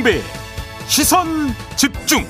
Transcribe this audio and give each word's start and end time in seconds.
김종배 0.00 0.20
시선 0.86 1.26
집중 1.76 2.24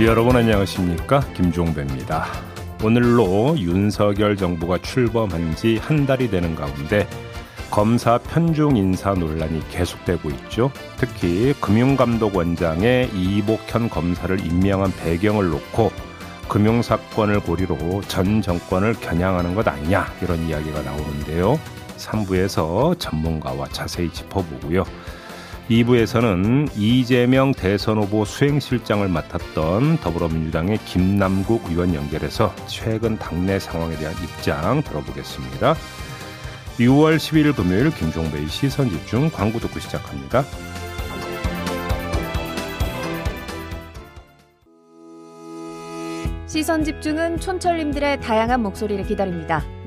여러분 0.00 0.36
안녕하십니까 0.36 1.20
김종배입니다 1.34 2.26
오늘로 2.82 3.56
윤석열 3.58 4.36
정부가 4.36 4.78
출범한 4.78 5.56
지 5.56 5.78
한 5.82 6.06
달이 6.06 6.30
되는 6.30 6.54
가운데 6.54 7.08
검사 7.70 8.18
편중 8.18 8.76
인사 8.76 9.14
논란이 9.14 9.68
계속되고 9.70 10.30
있죠. 10.30 10.70
특히 10.96 11.54
금융감독원장의 11.60 13.10
이복현 13.14 13.90
검사를 13.90 14.38
임명한 14.46 14.92
배경을 14.96 15.50
놓고 15.50 15.90
금융사건을 16.48 17.40
고리로 17.40 18.02
전 18.06 18.42
정권을 18.42 18.94
겨냥하는 19.00 19.56
것 19.56 19.66
아니냐 19.66 20.06
이런 20.22 20.46
이야기가 20.46 20.82
나오는데요. 20.82 21.58
3부에서 21.96 22.98
전문가와 23.00 23.68
자세히 23.68 24.12
짚어보고요. 24.12 24.84
2부에서는 25.70 26.68
이재명 26.76 27.52
대선 27.52 27.98
후보 27.98 28.24
수행실장을 28.24 29.06
맡았던 29.08 29.98
더불어민주당의 29.98 30.78
김남국 30.84 31.70
의원 31.70 31.94
연결해서 31.94 32.54
최근 32.66 33.16
당내 33.16 33.58
상황에 33.58 33.96
대한 33.96 34.14
입장 34.22 34.82
들어보겠습니다. 34.82 35.74
6월 36.78 37.16
10일 37.16 37.56
금요일 37.56 37.90
김종배의 37.94 38.48
시선 38.48 38.90
집중 38.90 39.30
광고 39.30 39.58
듣고 39.58 39.80
시작합니다. 39.80 40.44
시선 46.46 46.84
집중은 46.84 47.40
촌철님들의 47.40 48.20
다양한 48.20 48.62
목소리를 48.62 49.04
기다립니다. 49.06 49.64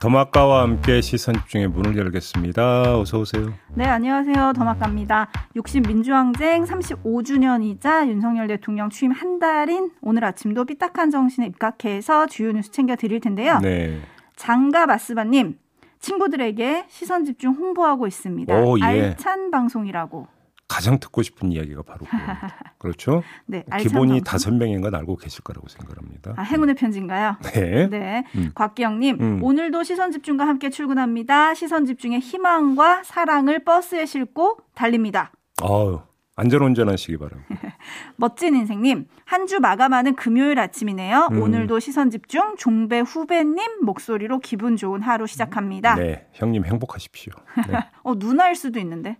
더마카와 0.00 0.62
함께 0.62 1.00
시선 1.00 1.34
집중의 1.34 1.68
문을 1.68 1.96
열겠습니다. 1.96 2.98
어서 2.98 3.20
오세요. 3.20 3.52
네, 3.74 3.86
안녕하세요. 3.86 4.52
더마카입니다. 4.54 5.28
60 5.56 5.86
민주항쟁 5.86 6.64
35주년이자 6.64 8.08
윤석열 8.08 8.46
대통령 8.48 8.90
취임 8.90 9.12
한 9.12 9.38
달인 9.38 9.90
오늘 10.02 10.24
아침도 10.24 10.64
삐딱한 10.66 11.10
정신에 11.10 11.46
입각해서 11.46 12.26
주요 12.26 12.52
뉴스 12.52 12.70
챙겨 12.70 12.96
드릴 12.96 13.20
텐데요. 13.20 13.58
네. 13.60 14.00
장가 14.36 14.86
마스바님 14.86 15.58
친구들에게 16.00 16.84
시선 16.88 17.24
집중 17.24 17.54
홍보하고 17.54 18.06
있습니다. 18.06 18.54
오, 18.54 18.78
예. 18.78 18.82
알찬 18.82 19.50
방송이라고. 19.50 20.33
가장 20.74 20.98
듣고 20.98 21.22
싶은 21.22 21.52
이야기가 21.52 21.82
바로 21.82 22.00
그겁니다. 22.04 22.56
그렇죠? 22.78 23.22
네, 23.46 23.64
기본이. 23.78 24.22
다섯 24.24 24.52
명인 24.52 24.80
건 24.80 24.92
알고 24.96 25.16
계실 25.16 25.44
거라고 25.44 25.68
생각합니다. 25.68 26.34
아, 26.36 26.42
행운의 26.42 26.74
편지인가요? 26.74 27.36
네. 27.44 27.88
네. 27.88 28.24
음. 28.34 28.50
곽기영님, 28.56 29.18
음. 29.20 29.42
오늘도 29.42 29.84
시선 29.84 30.10
집중과 30.10 30.48
함께 30.48 30.70
출근합니다. 30.70 31.54
시선 31.54 31.86
집중의 31.86 32.18
희망과 32.18 33.04
사랑을 33.04 33.60
버스에 33.64 34.04
싣고 34.04 34.58
달립니다. 34.74 35.30
아유, 35.62 36.00
안전운전하시기 36.34 37.16
바랍니다. 37.18 37.54
멋진 38.16 38.56
인생님, 38.56 39.06
한 39.24 39.46
주 39.46 39.60
마감하는 39.60 40.16
금요일 40.16 40.58
아침이네요. 40.58 41.28
음. 41.30 41.40
오늘도 41.42 41.78
시선 41.78 42.10
집중, 42.10 42.56
종배 42.56 42.98
후배님 43.00 43.84
목소리로 43.84 44.40
기분 44.40 44.76
좋은 44.76 45.02
하루 45.02 45.28
시작합니다. 45.28 45.94
네, 45.94 46.26
형님 46.32 46.64
행복하십시오. 46.64 47.32
네. 47.68 47.78
어, 48.02 48.14
누나일 48.16 48.56
수도 48.56 48.80
있는데. 48.80 49.18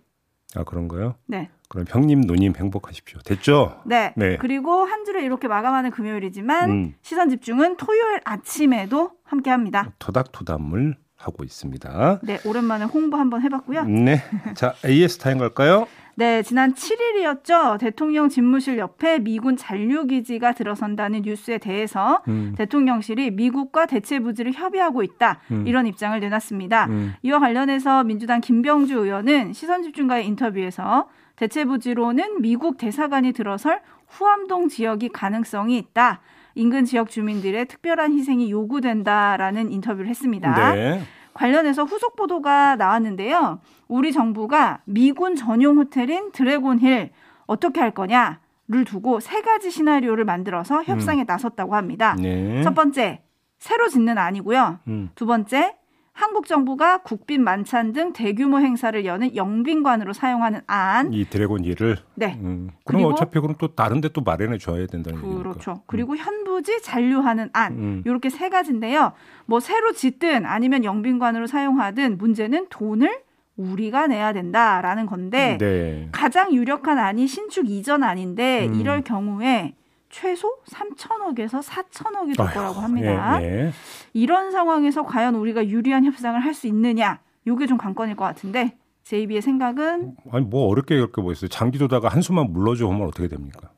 아 0.55 0.63
그런가요? 0.63 1.15
네. 1.25 1.49
그럼 1.69 1.85
형님, 1.89 2.21
누님 2.21 2.53
행복하십시오. 2.57 3.19
됐죠? 3.21 3.81
네. 3.85 4.13
네. 4.15 4.37
그리고 4.37 4.85
한 4.85 5.03
주를 5.03 5.23
이렇게 5.23 5.47
마감하는 5.47 5.91
금요일이지만 5.91 6.69
음. 6.69 6.93
시선 7.01 7.29
집중은 7.29 7.77
토요일 7.77 8.21
아침에도 8.23 9.11
함께 9.23 9.49
합니다. 9.49 9.91
토닥토닥물 9.99 10.95
하고 11.17 11.43
있습니다. 11.43 12.19
네, 12.23 12.39
오랜만에 12.45 12.85
홍보 12.85 13.17
한번 13.17 13.41
해봤고요. 13.41 13.85
네, 13.85 14.21
자 14.53 14.75
AS 14.85 15.17
타임 15.17 15.39
갈까요? 15.39 15.87
네, 16.17 16.41
지난 16.43 16.73
7일이었죠. 16.73 17.77
대통령 17.77 18.29
집무실 18.29 18.77
옆에 18.77 19.19
미군 19.19 19.57
잔류기지가 19.57 20.53
들어선다는 20.53 21.23
뉴스에 21.23 21.57
대해서 21.57 22.21
음. 22.29 22.53
대통령실이 22.57 23.31
미국과 23.31 23.85
대체 23.85 24.19
부지를 24.19 24.53
협의하고 24.53 25.03
있다. 25.03 25.41
음. 25.51 25.67
이런 25.67 25.87
입장을 25.87 26.17
내놨습니다. 26.17 26.85
음. 26.85 27.13
이와 27.21 27.39
관련해서 27.39 28.05
민주당 28.05 28.39
김병주 28.39 28.97
의원은 28.97 29.51
시선집중과의 29.51 30.25
인터뷰에서 30.27 31.09
대체 31.35 31.65
부지로는 31.65 32.41
미국 32.41 32.77
대사관이 32.77 33.33
들어설 33.33 33.81
후암동 34.07 34.69
지역이 34.69 35.09
가능성이 35.09 35.77
있다. 35.77 36.21
인근 36.55 36.85
지역 36.85 37.09
주민들의 37.09 37.65
특별한 37.65 38.13
희생이 38.13 38.49
요구된다라는 38.49 39.69
인터뷰를 39.69 40.07
했습니다. 40.07 40.73
네. 40.73 41.01
관련해서 41.35 41.83
후속 41.83 42.15
보도가 42.15 42.77
나왔는데요. 42.77 43.59
우리 43.87 44.11
정부가 44.11 44.81
미군 44.85 45.35
전용 45.35 45.77
호텔인 45.77 46.31
드래곤힐 46.31 47.11
어떻게 47.45 47.79
할 47.79 47.91
거냐 47.91 48.39
를 48.67 48.83
두고 48.83 49.19
세 49.19 49.41
가지 49.41 49.69
시나리오를 49.69 50.25
만들어서 50.25 50.81
협상에 50.81 51.23
나섰다고 51.23 51.75
합니다. 51.75 52.15
음. 52.17 52.21
네. 52.23 52.63
첫 52.63 52.73
번째, 52.73 53.21
새로 53.59 53.87
짓는 53.87 54.17
아니고요. 54.17 54.79
음. 54.87 55.11
두 55.13 55.27
번째, 55.27 55.75
한국 56.15 56.47
정부가 56.47 56.99
국빈 56.99 57.43
만찬 57.43 57.91
등 57.91 58.13
대규모 58.13 58.59
행사를 58.59 59.03
여는 59.05 59.35
영빈관으로 59.35 60.13
사용하는 60.13 60.61
안. 60.65 61.11
이 61.13 61.25
드래곤 61.25 61.65
일을 61.65 61.97
네. 62.15 62.39
음. 62.41 62.69
그럼 62.85 63.03
어차피 63.03 63.37
그럼 63.41 63.55
또 63.59 63.75
다른 63.75 63.99
데 63.99 64.05
또 64.15 64.21
마련해 64.21 64.57
줘야 64.59 64.87
된다는 64.87 65.19
얘기니까. 65.19 65.43
그렇죠. 65.43 65.81
그리고 65.87 66.15
현부지 66.15 66.81
잔류하는 66.83 67.49
안. 67.51 67.73
음. 67.73 68.03
이렇게 68.05 68.29
세 68.29 68.47
가지인데요. 68.47 69.11
뭐 69.45 69.59
새로 69.59 69.91
짓든 69.91 70.45
아니면 70.45 70.85
영빈관으로 70.85 71.47
사용하든 71.47 72.17
문제는 72.17 72.67
돈을 72.69 73.19
우리가 73.57 74.07
내야 74.07 74.31
된다라는 74.31 75.07
건데 75.07 75.57
네. 75.59 76.07
가장 76.13 76.53
유력한 76.53 76.97
안이 76.97 77.27
신축 77.27 77.69
이전 77.69 78.03
안인데 78.03 78.67
음. 78.67 78.75
이럴 78.75 79.01
경우에 79.01 79.75
최소 80.19 80.47
3천억에서 80.65 81.61
4천억이 81.61 82.37
될 82.37 82.47
거라고 82.53 82.79
합니다. 82.79 83.41
예, 83.41 83.45
예. 83.65 83.71
이런 84.13 84.49
상황에서 84.51 85.03
과연 85.03 85.35
우리가 85.35 85.67
유리한 85.67 86.05
협상을 86.05 86.39
할 86.39 86.53
수 86.53 86.67
있느냐? 86.67 87.19
요게 87.45 87.67
좀 87.67 87.77
관건일 87.77 88.15
것 88.15 88.23
같은데 88.23 88.77
JB의 89.03 89.41
생각은 89.41 90.15
아니 90.31 90.45
뭐 90.45 90.67
어렵게 90.69 90.95
그렇게 90.95 91.21
뭐 91.21 91.33
있어요. 91.33 91.49
장기 91.49 91.77
두다가 91.77 92.07
한숨만 92.07 92.53
물러줘 92.53 92.87
하면 92.87 93.07
어떻게 93.07 93.27
됩니까? 93.27 93.71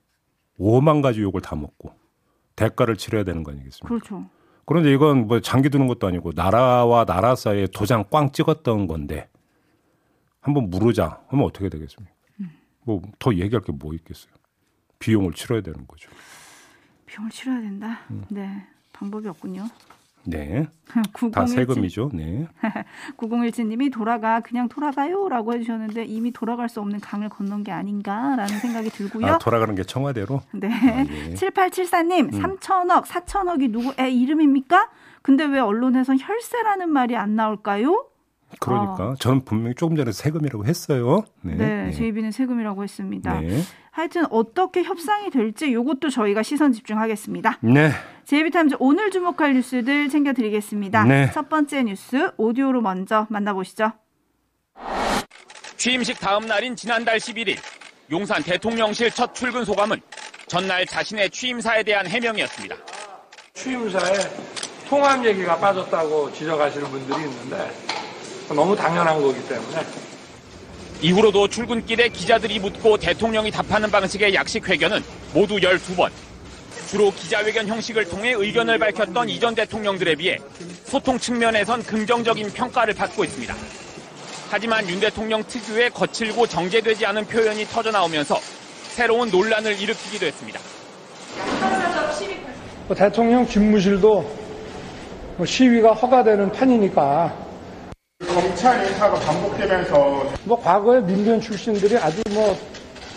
5만 0.60 1.02
가지 1.02 1.22
욕을 1.24 1.42
다 1.42 1.56
먹고 1.56 1.92
대가를 2.56 2.98
치러야 2.98 3.24
되는 3.24 3.42
거 3.44 3.52
아니겠습니까? 3.52 3.88
그렇죠. 3.88 4.24
그런데 4.66 4.94
이건 4.94 5.26
뭐 5.28 5.40
장기 5.40 5.70
두는 5.70 5.88
것도 5.88 6.06
아니고 6.06 6.34
나라와 6.36 7.04
나라 7.06 7.34
사이에 7.36 7.66
도장 7.74 8.06
꽝 8.12 8.32
찍었던 8.32 8.86
건데 8.86 9.28
한번 10.40 10.70
물으자 10.70 11.22
하면 11.30 11.46
어떻게 11.46 11.68
되겠습니까? 11.70 12.14
뭐 12.86 13.02
더 13.18 13.34
얘기할 13.34 13.62
게 13.64 13.74
뭐 13.74 13.94
있겠어요? 13.96 14.32
비용을 15.00 15.34
치러야 15.34 15.62
되는 15.62 15.86
거죠. 15.88 16.10
비용을 17.06 17.32
치러야 17.32 17.62
된다. 17.62 18.00
음. 18.10 18.26
네. 18.30 18.66
방법이 18.94 19.28
없군요. 19.28 19.68
네. 20.26 20.68
다 20.90 21.02
9017, 21.14 21.56
세금이죠. 21.56 22.12
네. 22.14 22.48
9017님이 23.18 23.92
돌아가 23.92 24.42
그냥 24.42 24.68
돌아가요라고 24.68 25.54
해주셨는데 25.54 26.06
이미 26.06 26.32
돌아갈 26.32 26.68
수 26.68 26.82
없는 26.82 27.00
강을 27.00 27.30
건넌 27.30 27.64
게 27.64 27.72
아닌가라는 27.72 28.60
생각이 28.60 28.90
들고요. 28.90 29.26
아, 29.26 29.38
돌아가는 29.38 29.74
게 29.74 29.84
청와대로? 29.84 30.42
네. 30.52 30.68
아, 30.68 31.06
예. 31.06 31.34
7874님, 31.34 32.34
음. 32.34 32.58
3천억, 32.58 33.06
4천억이 33.06 33.72
누구 33.72 33.94
애 34.00 34.10
이름입니까? 34.10 34.90
근데 35.22 35.46
왜 35.46 35.60
언론에선 35.60 36.18
혈세라는 36.20 36.90
말이 36.90 37.16
안 37.16 37.36
나올까요? 37.36 38.08
그러니까 38.60 39.16
저는 39.20 39.46
분명히 39.46 39.76
조금 39.76 39.96
전에 39.96 40.12
세금이라고 40.12 40.66
했어요. 40.66 41.24
네. 41.42 41.54
아. 41.54 41.58
네, 41.58 41.92
JB는 41.92 42.32
세금이라고 42.32 42.84
했습니다. 42.84 43.40
네. 43.42 43.62
하여튼 43.92 44.26
어떻게 44.30 44.84
협상이 44.84 45.30
될지 45.30 45.74
요것도 45.74 46.10
저희가 46.10 46.44
시선 46.44 46.72
집중하겠습니다. 46.72 47.60
네. 47.62 47.92
JB타임즈 48.26 48.76
오늘 48.80 49.10
주목할 49.12 49.54
뉴스들 49.54 50.10
챙겨드리겠습니다. 50.10 51.04
네. 51.06 51.32
첫 51.34 51.50
번째 51.50 51.84
뉴스 51.84 52.32
오디오로 52.38 52.82
먼저 52.82 53.26
만나보시죠. 53.30 53.92
취임식 55.78 56.20
다음 56.20 56.46
날인 56.46 56.76
지난달 56.76 57.18
11일 57.18 57.58
용산 58.12 58.42
대통령실 58.44 59.12
첫 59.12 59.34
출근 59.34 59.64
소감은 59.66 60.00
전날 60.48 60.86
자신의 60.86 61.30
취임사에 61.30 61.84
대한 61.84 62.08
해명이었습니다. 62.08 62.76
취임사에 63.54 64.14
통합 64.88 65.24
얘기가 65.26 65.58
빠졌다고 65.58 66.32
지적하시는 66.34 66.88
분들이 66.88 67.24
있는데 67.24 67.72
너무 68.54 68.76
당연한 68.76 69.22
거기 69.22 69.46
때문에 69.48 69.86
이후로도 71.02 71.48
출근길에 71.48 72.10
기자들이 72.10 72.60
묻고 72.60 72.98
대통령이 72.98 73.52
답하는 73.52 73.92
방식의 73.92 74.34
약식 74.34 74.68
회견은 74.68 75.04
모두 75.34 75.58
12번. 75.58 76.10
주로 76.90 77.12
기자회견 77.12 77.68
형식을 77.68 78.06
통해 78.06 78.32
의견을 78.32 78.80
밝혔던 78.80 79.28
이전 79.30 79.54
대통령들에 79.54 80.16
비해 80.16 80.38
소통 80.86 81.20
측면에선 81.20 81.84
긍정적인 81.84 82.54
평가를 82.54 82.94
받고 82.94 83.26
있습니다. 83.26 83.54
하지만 84.50 84.90
윤 84.90 85.00
대통령 85.00 85.44
특유의 85.44 85.90
거칠고 85.90 86.48
정제되지 86.48 87.06
않은 87.06 87.26
표현이 87.26 87.66
터져나오면서 87.66 88.40
새로운 88.90 89.30
논란을 89.30 89.80
일으키기도 89.80 90.26
했습니다. 90.26 90.60
뭐 92.88 92.96
대통령 92.96 93.46
집무실도 93.46 94.38
뭐 95.36 95.46
시위가 95.46 95.94
허가되는 95.94 96.54
판이니까 96.54 97.47
검찰 98.38 98.86
인사가 98.86 99.16
반복되면서 99.20 100.32
뭐 100.46 100.62
과거에 100.62 101.02
민변 101.02 101.42
출신들이 101.42 101.98
아주 101.98 102.22
뭐 102.36 102.52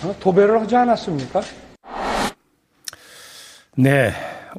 어, 0.02 0.16
도배를 0.18 0.58
하지 0.58 0.74
않았습니까? 0.74 1.42
네. 3.76 4.12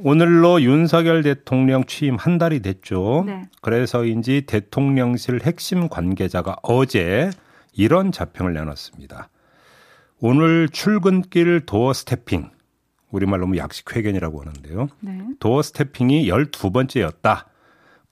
오늘로 0.04 0.62
윤석열 0.62 1.24
대통령 1.24 1.84
취임 1.86 2.16
한 2.16 2.38
달이 2.38 2.62
됐죠. 2.62 3.24
네. 3.26 3.42
그래서인지 3.62 4.44
대통령실 4.46 5.42
핵심 5.44 5.90
관계자가 5.90 6.58
어제 6.62 7.32
이런 7.74 8.12
자평을 8.12 8.54
내놨습니다. 8.54 9.30
오늘 10.20 10.70
출근길 10.70 11.66
도어 11.66 11.94
스태핑, 11.94 12.52
우리말로 13.10 13.48
뭐 13.48 13.58
약식 13.58 13.96
회견이라고 13.96 14.42
하는데요. 14.42 14.90
네. 15.00 15.22
도어 15.40 15.64
스태핑이 15.64 16.30
12번째였다. 16.30 17.46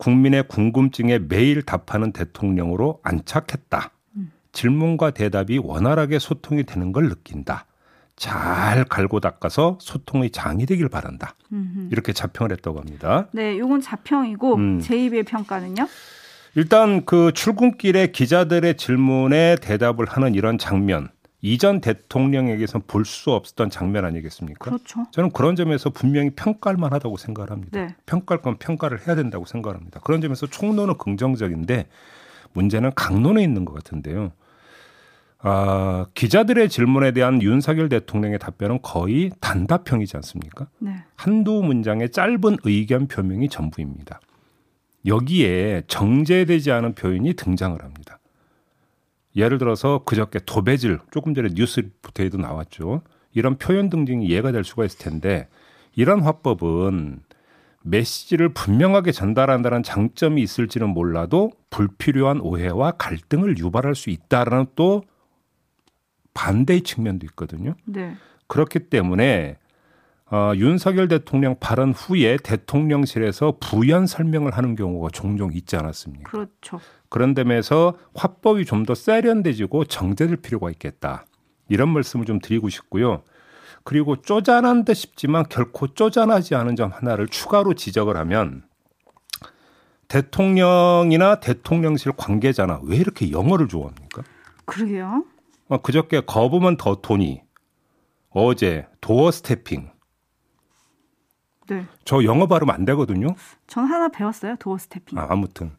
국민의 0.03 0.47
궁금증에 0.47 1.19
매일 1.19 1.61
답하는 1.61 2.11
대통령으로 2.11 2.99
안착했다. 3.03 3.91
질문과 4.51 5.11
대답이 5.11 5.59
원활하게 5.59 6.17
소통이 6.17 6.63
되는 6.63 6.91
걸 6.91 7.09
느낀다. 7.09 7.65
잘 8.15 8.83
갈고 8.85 9.19
닦아서 9.19 9.77
소통의 9.79 10.31
장이 10.31 10.65
되길 10.65 10.89
바란다. 10.89 11.35
이렇게 11.91 12.13
자평을 12.13 12.51
했다고 12.53 12.79
합니다. 12.79 13.27
네, 13.31 13.57
요건 13.59 13.79
자평이고 13.81 14.55
음. 14.55 14.79
제2의 14.79 15.27
평가는요? 15.27 15.87
일단 16.55 17.05
그 17.05 17.31
출근길에 17.33 18.07
기자들의 18.07 18.75
질문에 18.77 19.57
대답을 19.61 20.05
하는 20.07 20.33
이런 20.33 20.57
장면, 20.57 21.09
이전 21.41 21.79
대통령에게선 21.79 22.83
볼수 22.87 23.31
없었던 23.31 23.69
장면 23.69 24.03
아니겠습니까? 24.05 24.65
그렇죠. 24.65 25.05
저는 25.11 25.31
그런 25.31 25.55
점에서 25.55 25.89
분명히 25.89 26.31
평가할 26.31 26.77
만하다고 26.77 27.17
생각을 27.17 27.51
합니다. 27.51 27.79
네. 27.79 27.95
평가할 28.05 28.41
건 28.41 28.57
평가를 28.57 29.07
해야 29.07 29.15
된다고 29.15 29.45
생각합니다. 29.45 30.01
그런 30.01 30.19
점에서 30.19 30.47
총론은 30.47 30.97
긍정적인데 30.97 31.87
문제는 32.53 32.91
강론에 32.95 33.41
있는 33.41 33.63
것 33.63 33.73
같은데요. 33.73 34.31
아, 35.41 36.07
기자들의 36.13 36.67
질문에 36.67 37.13
대한 37.13 37.41
윤석열 37.41 37.87
대통령의 37.87 38.39
답변은 38.39 38.79
거의 38.81 39.31
단답형이지 39.39 40.17
않습니까? 40.17 40.67
네. 40.79 40.95
한두 41.15 41.63
문장의 41.63 42.11
짧은 42.11 42.57
의견 42.65 43.07
표명이 43.07 43.47
전부입니다. 43.47 44.19
여기에 45.05 45.83
정제되지 45.87 46.71
않은 46.71 46.95
표현이 46.95 47.35
등장을 47.35 47.81
합니다. 47.81 48.18
예를 49.35 49.57
들어서 49.57 50.03
그저께 50.05 50.39
도배질 50.45 50.99
조금 51.11 51.33
전에 51.33 51.49
뉴스 51.53 51.81
리포트에도 51.81 52.37
나왔죠. 52.37 53.01
이런 53.33 53.57
표현 53.57 53.89
등등이 53.89 54.25
이해가 54.25 54.51
될 54.51 54.63
수가 54.63 54.85
있을 54.85 54.99
텐데 54.99 55.47
이런 55.95 56.21
화법은 56.21 57.21
메시지를 57.83 58.49
분명하게 58.49 59.11
전달한다는 59.11 59.83
장점이 59.83 60.41
있을지는 60.41 60.89
몰라도 60.89 61.51
불필요한 61.69 62.41
오해와 62.41 62.91
갈등을 62.91 63.57
유발할 63.57 63.95
수 63.95 64.09
있다라는 64.09 64.67
또 64.75 65.03
반대의 66.33 66.81
측면도 66.81 67.25
있거든요. 67.27 67.75
네. 67.85 68.15
그렇기 68.47 68.89
때문에 68.89 69.57
어, 70.31 70.51
윤석열 70.55 71.07
대통령 71.07 71.55
발언 71.59 71.91
후에 71.91 72.37
대통령실에서 72.37 73.57
부연 73.59 74.05
설명을 74.05 74.51
하는 74.55 74.75
경우가 74.75 75.09
종종 75.11 75.51
있지 75.53 75.75
않았습니까? 75.75 76.29
그렇죠. 76.31 76.79
그런 77.09 77.33
점에서 77.33 77.97
화법이 78.13 78.65
좀 78.65 78.85
더 78.85 78.93
세련돼지고 78.93 79.85
정제될 79.85 80.37
필요가 80.37 80.69
있겠다. 80.69 81.25
이런 81.67 81.89
말씀을 81.89 82.25
좀 82.25 82.39
드리고 82.39 82.69
싶고요. 82.69 83.23
그리고 83.83 84.17
쪼잔한 84.21 84.85
듯 84.85 84.93
싶지만 84.93 85.45
결코 85.49 85.87
쪼잔하지 85.87 86.53
않은 86.55 86.75
점 86.75 86.91
하나를 86.91 87.27
추가로 87.27 87.73
지적을 87.73 88.15
하면 88.17 88.63
대통령이나 90.07 91.39
대통령실 91.39 92.13
관계자나 92.17 92.81
왜 92.83 92.97
이렇게 92.97 93.31
영어를 93.31 93.67
좋아합니까? 93.67 94.23
그러게요. 94.65 95.23
어, 95.69 95.81
그저께 95.81 96.21
government 96.21 96.95
attorney, 96.95 97.41
어제 98.31 98.87
doorstepping. 99.01 99.89
네. 101.69 101.85
저 102.03 102.23
영어 102.23 102.47
발음 102.47 102.69
안 102.69 102.83
되거든요. 102.85 103.35
전 103.67 103.85
하나 103.85 104.09
배웠어요. 104.09 104.55
doorstepping. 104.59 105.17
아, 105.17 105.27
아무튼 105.29 105.71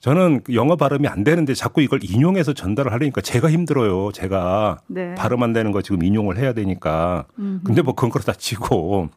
저는 0.00 0.42
영어 0.52 0.76
발음이 0.76 1.08
안 1.08 1.24
되는데 1.24 1.54
자꾸 1.54 1.82
이걸 1.82 2.00
인용해서 2.04 2.52
전달을 2.52 2.92
하려니까 2.92 3.20
제가 3.20 3.50
힘들어요. 3.50 4.12
제가 4.12 4.80
네. 4.86 5.14
발음 5.14 5.42
안 5.42 5.52
되는 5.52 5.72
거 5.72 5.82
지금 5.82 6.02
인용을 6.02 6.38
해야 6.38 6.52
되니까. 6.52 7.26
음흠. 7.38 7.64
근데 7.64 7.82
뭐 7.82 7.94
그건 7.94 8.10
그렇다 8.10 8.34
치고 8.34 9.08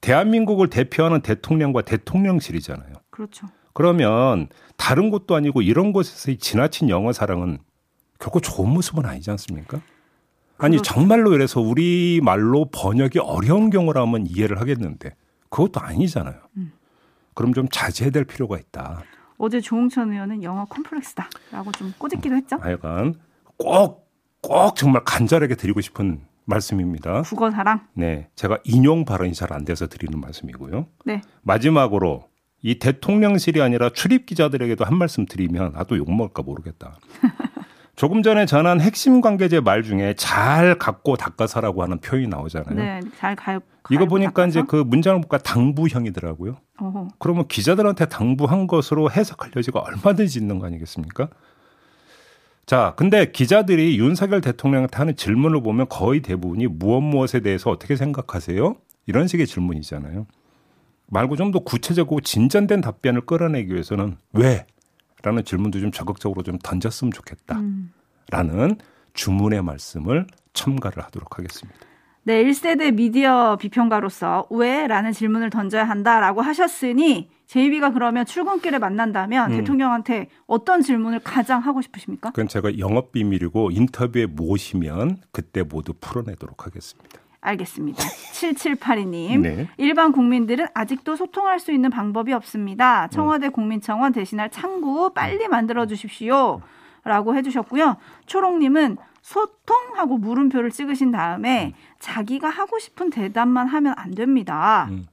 대한민국을 0.00 0.68
대표하는 0.68 1.20
대통령과 1.20 1.82
대통령실이잖아요. 1.82 2.94
그렇죠. 3.10 3.48
그러면 3.74 4.48
다른 4.76 5.10
곳도 5.10 5.34
아니고 5.34 5.62
이런 5.62 5.92
곳에서의 5.92 6.38
지나친 6.38 6.88
영어 6.88 7.12
사랑은 7.12 7.58
결코 8.18 8.40
좋은 8.40 8.70
모습은 8.70 9.04
아니지 9.04 9.30
않습니까? 9.30 9.80
아니 10.56 10.76
그렇죠. 10.76 10.94
정말로 10.94 11.34
이래서 11.34 11.60
우리 11.60 12.20
말로 12.22 12.66
번역이 12.70 13.18
어려운 13.18 13.70
경우라면 13.70 14.26
이해를 14.26 14.60
하겠는데 14.60 15.14
그것도 15.50 15.80
아니잖아요. 15.80 16.36
음. 16.56 16.72
그럼 17.34 17.52
좀 17.52 17.68
자제해야 17.68 18.10
될 18.10 18.24
필요가 18.24 18.58
있다. 18.58 19.02
어제 19.38 19.60
조홍천 19.60 20.12
의원은 20.12 20.42
영어 20.42 20.64
콤플렉스다라고 20.66 21.72
좀 21.72 21.92
꼬집기도 21.98 22.34
했죠. 22.36 22.56
하여간 22.60 23.14
꼭, 23.56 24.08
꼭 24.42 24.76
정말 24.76 25.02
간절하게 25.04 25.54
드리고 25.56 25.80
싶은 25.80 26.20
말씀입니다. 26.44 27.22
국어 27.22 27.50
사랑. 27.50 27.86
네. 27.94 28.28
제가 28.34 28.58
인용 28.64 29.04
발언이 29.04 29.32
잘 29.34 29.52
안 29.52 29.64
돼서 29.64 29.86
드리는 29.86 30.18
말씀이고요. 30.20 30.86
네. 31.04 31.20
마지막으로 31.42 32.28
이 32.62 32.78
대통령실이 32.78 33.62
아니라 33.62 33.90
출입 33.90 34.26
기자들에게도 34.26 34.84
한 34.84 34.98
말씀 34.98 35.24
드리면 35.26 35.72
아 35.76 35.84
또 35.84 35.96
욕먹을까 35.96 36.42
모르겠다. 36.42 36.98
조금 38.00 38.22
전에 38.22 38.46
전한 38.46 38.80
핵심 38.80 39.20
관계자 39.20 39.60
말 39.60 39.82
중에 39.82 40.14
잘 40.16 40.78
갖고 40.78 41.16
닦아서라고 41.18 41.82
하는 41.82 42.00
표현이 42.00 42.28
나오잖아요. 42.28 42.74
네. 42.74 43.00
잘 43.18 43.36
갈. 43.36 43.60
이거 43.90 44.06
보니까 44.06 44.46
이제 44.46 44.60
닦아서. 44.60 44.70
그 44.70 44.88
문장을 44.88 45.20
보니까 45.20 45.36
당부형이더라고요. 45.36 46.56
어허. 46.78 47.08
그러면 47.18 47.46
기자들한테 47.46 48.06
당부한 48.06 48.66
것으로 48.68 49.10
해석할 49.10 49.50
여지가 49.54 49.80
얼마든지 49.80 50.38
있는 50.38 50.58
거 50.58 50.64
아니겠습니까? 50.64 51.28
자, 52.64 52.94
근데 52.96 53.30
기자들이 53.32 53.98
윤석열 53.98 54.40
대통령한테 54.40 54.96
하는 54.96 55.14
질문을 55.14 55.62
보면 55.62 55.86
거의 55.90 56.22
대부분이 56.22 56.68
무엇 56.68 57.02
무엇에 57.02 57.40
대해서 57.40 57.68
어떻게 57.68 57.96
생각하세요? 57.96 58.76
이런 59.04 59.26
식의 59.28 59.46
질문이잖아요. 59.46 60.26
말고 61.08 61.36
좀 61.36 61.52
더 61.52 61.58
구체적이고 61.58 62.22
진전된 62.22 62.80
답변을 62.80 63.26
끌어내기 63.26 63.74
위해서는 63.74 64.16
왜? 64.32 64.64
라는 65.22 65.44
질문도 65.44 65.80
좀 65.80 65.90
적극적으로 65.90 66.42
좀 66.42 66.58
던졌으면 66.58 67.12
좋겠다. 67.12 67.58
음. 67.58 67.92
라는 68.30 68.76
주문의 69.12 69.62
말씀을 69.62 70.26
첨가를 70.52 71.02
하도록 71.04 71.38
하겠습니다. 71.38 71.78
네, 72.22 72.44
1세대 72.44 72.94
미디어 72.94 73.56
비평가로서 73.56 74.46
왜? 74.50 74.86
라는 74.86 75.12
질문을 75.12 75.50
던져야 75.50 75.84
한다라고 75.84 76.42
하셨으니 76.42 77.30
제이비가 77.46 77.92
그러면 77.92 78.26
출근길에 78.26 78.78
만난다면 78.78 79.52
음. 79.52 79.56
대통령한테 79.56 80.28
어떤 80.46 80.82
질문을 80.82 81.20
가장 81.20 81.60
하고 81.60 81.82
싶으십니까? 81.82 82.30
그건 82.30 82.46
제가 82.46 82.78
영업 82.78 83.12
비밀이고 83.12 83.70
인터뷰에 83.72 84.26
모시면 84.26 85.18
그때 85.32 85.62
모두 85.62 85.92
풀어내도록 86.00 86.66
하겠습니다. 86.66 87.19
알겠습니다. 87.40 88.02
7782님. 88.32 89.40
네. 89.40 89.68
일반 89.76 90.12
국민들은 90.12 90.66
아직도 90.74 91.16
소통할 91.16 91.58
수 91.58 91.72
있는 91.72 91.90
방법이 91.90 92.32
없습니다. 92.32 93.08
청와대 93.08 93.48
국민청원 93.48 94.12
대신할 94.12 94.50
창구 94.50 95.12
빨리 95.14 95.48
만들어 95.48 95.86
주십시오. 95.86 96.60
라고 97.04 97.34
해주셨고요. 97.34 97.96
초롱님은 98.26 98.98
소통하고 99.22 100.18
물음표를 100.18 100.70
찍으신 100.70 101.10
다음에 101.10 101.74
자기가 101.98 102.48
하고 102.48 102.78
싶은 102.78 103.10
대답만 103.10 103.68
하면 103.68 103.94
안 103.96 104.10
됩니다. 104.14 104.88
음. 104.90 105.06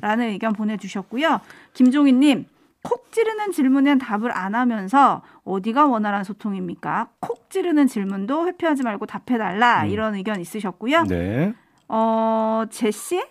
라는 0.00 0.28
의견 0.28 0.52
보내주셨고요. 0.52 1.40
김종희님, 1.72 2.46
콕 2.82 3.10
찌르는 3.12 3.52
질문엔 3.52 3.98
답을 3.98 4.30
안 4.36 4.54
하면서 4.54 5.22
어디가 5.44 5.86
원활한 5.86 6.24
소통입니까? 6.24 7.08
콕 7.20 7.48
찌르는 7.48 7.86
질문도 7.86 8.46
회피하지 8.46 8.82
말고 8.82 9.06
답해달라. 9.06 9.84
음. 9.84 9.88
이런 9.88 10.14
의견 10.14 10.40
있으셨고요. 10.40 11.04
네. 11.04 11.54
어, 11.96 12.64
제시? 12.70 13.24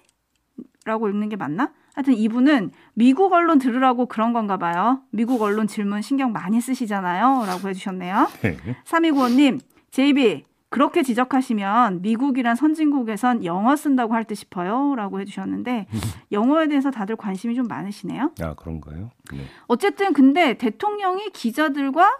라고 0.86 1.10
읽는 1.10 1.27
게 1.27 1.36
맞나? 1.36 1.72
하여튼 1.93 2.13
이분은 2.13 2.72
미국 2.93 3.34
언론 3.34 3.60
들으라고 3.60 4.05
그런 4.08 4.32
건가 4.32 4.55
봐요. 4.58 5.01
미국 5.12 5.41
언론 5.41 5.67
질문 5.67 6.01
신경 6.01 6.32
많이 6.32 6.62
쓰시잖아요. 6.62 7.43
라고 7.46 7.67
해주셨네요. 7.70 8.29
네. 8.41 8.58
3295님, 8.86 9.60
JB 9.91 10.46
그렇게 10.70 11.03
지적하시면 11.03 12.01
미국이란 12.01 12.55
선진국에선 12.55 13.43
영어 13.46 13.75
쓴다고 13.75 14.13
할 14.13 14.24
듯 14.24 14.36
싶어요. 14.36 14.96
라고 14.96 15.20
해주셨는데 15.20 15.88
영어에 16.32 16.67
대해서 16.70 16.89
다들 16.89 17.15
관심이 17.17 17.53
좀 17.53 17.67
많으시네요. 17.67 18.32
아, 18.41 18.53
그런가요? 18.55 19.12
네. 19.34 19.39
어쨌든 19.67 20.13
근데 20.13 20.53
대통령이 20.58 21.29
기자들과 21.32 22.17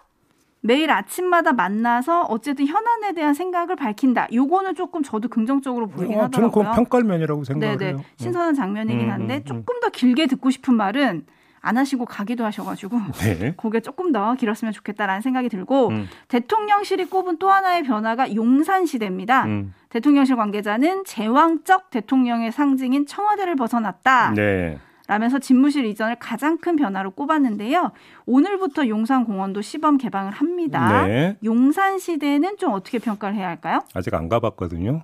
매일 0.65 0.89
아침마다 0.91 1.51
만나서 1.51 2.22
어쨌든 2.24 2.65
현안에 2.65 3.13
대한 3.13 3.34
생각을 3.34 3.75
밝힌다. 3.75 4.27
요거는 4.32 4.75
조금 4.75 5.03
저도 5.03 5.27
긍정적으로 5.27 5.88
보이긴 5.88 6.17
어, 6.17 6.29
저는 6.32 6.50
그건 6.50 6.67
하더라고요. 6.67 6.75
평가할 6.75 7.03
면이라고 7.03 7.43
생각을 7.43 7.77
네네. 7.77 7.91
해요. 7.91 8.03
신선한 8.15 8.55
장면이긴 8.55 9.08
음, 9.08 9.12
한데 9.12 9.36
음, 9.36 9.39
음. 9.39 9.43
조금 9.43 9.79
더 9.82 9.89
길게 9.89 10.27
듣고 10.27 10.50
싶은 10.51 10.74
말은 10.75 11.25
안 11.60 11.77
하시고 11.77 12.05
가기도 12.05 12.46
하셔가지고 12.46 12.98
네. 13.20 13.53
그게 13.60 13.82
조금 13.82 14.13
더 14.13 14.36
길었으면 14.36 14.72
좋겠다라는 14.72 15.22
생각이 15.22 15.50
들고 15.50 15.89
음. 15.89 16.08
대통령실이 16.29 17.05
꼽은 17.10 17.39
또 17.39 17.51
하나의 17.51 17.84
변화가 17.84 18.34
용산 18.34 18.86
시대입니다. 18.86 19.43
음. 19.46 19.74
대통령실 19.89 20.38
관계자는 20.38 21.03
제왕적 21.03 21.89
대통령의 21.89 22.53
상징인 22.53 23.05
청와대를 23.05 23.58
벗어났다. 23.58 24.32
네. 24.34 24.79
라면서 25.13 25.38
집무실 25.38 25.86
이전을 25.86 26.15
가장 26.15 26.58
큰 26.58 26.75
변화로 26.75 27.12
꼽았는데요. 27.12 27.91
오늘부터 28.25 28.88
용산공원도 28.88 29.62
시범 29.62 29.98
개방을 29.98 30.32
합니다. 30.32 31.05
네. 31.05 31.38
용산 31.43 32.00
시대는 32.00 32.58
좀 32.58 32.74
어떻게 32.74 32.98
평가를 32.98 33.36
해야 33.36 33.48
할까요? 33.48 33.82
아직 33.93 34.15
안 34.15 34.27
가봤거든요. 34.27 35.03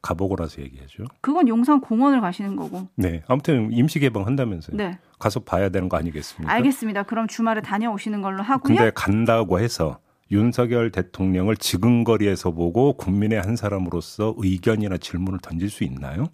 가보고 0.00 0.36
나서 0.36 0.62
얘기하죠. 0.62 1.04
그건 1.20 1.46
용산 1.46 1.82
공원을 1.82 2.22
가시는 2.22 2.56
거고. 2.56 2.88
네. 2.96 3.22
아무튼 3.28 3.70
임시 3.70 3.98
개방한다면서요. 3.98 4.78
네. 4.78 4.98
가서 5.18 5.40
봐야 5.40 5.68
되는 5.68 5.90
거 5.90 5.98
아니겠습니까? 5.98 6.50
알겠습니다. 6.54 7.02
그럼 7.02 7.28
주말에 7.28 7.60
다녀오시는 7.60 8.22
걸로 8.22 8.42
하고요. 8.42 8.76
근데 8.76 8.90
간다고 8.94 9.60
해서 9.60 9.98
윤석열 10.30 10.90
대통령을 10.90 11.58
지근거리에서 11.58 12.52
보고 12.52 12.94
국민의 12.94 13.42
한 13.42 13.56
사람으로서 13.56 14.36
의견이나 14.38 14.96
질문을 14.96 15.40
던질 15.40 15.68
수 15.68 15.84
있나요? 15.84 16.28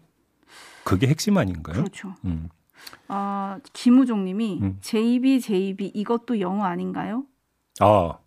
그게 0.84 1.08
핵심 1.08 1.36
아닌가요? 1.36 1.78
그렇죠. 1.78 2.14
음. 2.24 2.48
어, 3.08 3.56
김우종 3.72 4.24
님이 4.24 4.58
음. 4.62 4.78
JB, 4.80 5.40
JB 5.40 5.92
이것도 5.94 6.40
영어 6.40 6.64
아닌가요? 6.64 7.24
아, 7.80 8.18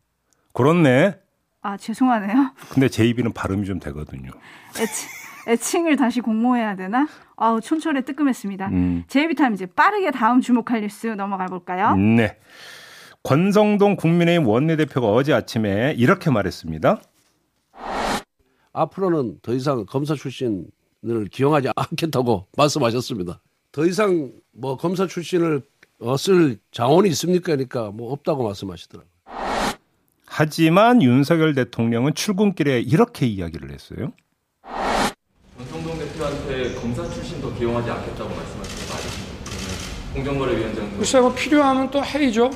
그렇네. 0.54 1.18
아, 1.62 1.78
죄송하네요. 1.78 2.54
근데 2.70 2.88
JB는 2.88 3.34
발음이 3.34 3.66
좀 3.66 3.80
되거든요. 3.80 4.32
애칭, 4.80 5.10
애칭 5.48 5.88
을 5.88 5.96
다시 5.98 6.22
공모해야 6.22 6.75
되나? 6.75 7.08
아우, 7.36 7.60
촌철에 7.60 8.01
뜨끔했습니다. 8.01 8.68
음. 8.70 9.04
JB타임즈 9.08 9.68
빠르게 9.74 10.12
다음 10.12 10.42
주목할 10.42 10.82
뉴스 10.82 11.08
넘어가 11.08 11.48
볼까요? 11.48 11.96
네. 11.96 12.38
권성동 13.24 13.98
국민의힘 13.98 14.48
원내대표가 14.48 15.08
어제 15.08 15.34
아침에 15.34 15.94
이렇게 15.98 16.30
말했습니다. 16.30 17.01
앞으로는 18.72 19.39
더 19.42 19.54
이상 19.54 19.86
검사 19.86 20.16
출신을 20.16 20.68
기용하지 21.32 21.70
않겠다고 21.75 22.48
말씀하셨습니다. 22.58 23.42
더 23.71 23.85
이상 23.85 24.31
뭐 24.51 24.77
검사 24.77 25.05
출신을 25.07 25.61
어, 26.01 26.17
쓸 26.17 26.57
자원이 26.71 27.09
있습니까? 27.09 27.51
그러니까 27.53 27.91
뭐 27.91 28.11
없다고 28.13 28.43
말씀하시더라고요. 28.43 29.09
하지만 30.25 31.01
윤석열 31.01 31.53
대통령은 31.53 32.13
출근길에 32.13 32.79
이렇게 32.81 33.25
이야기를 33.25 33.71
했어요. 33.71 34.13
권성동 35.57 35.99
대표한테 35.99 36.75
검사 36.75 37.07
출신 37.09 37.41
더 37.41 37.53
기용하지 37.55 37.89
않겠다고 37.89 38.29
말씀하시는 38.33 38.88
거 38.88 38.93
아니십니까? 38.93 39.33
그러면 39.45 40.13
공정거래위원장도 40.13 40.97
글쎄 40.97 41.19
뭐 41.19 41.33
필요하면 41.33 41.91
또 41.91 42.03
해이죠. 42.03 42.49